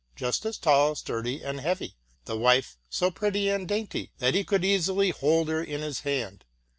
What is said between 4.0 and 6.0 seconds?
that he could easily hold her in his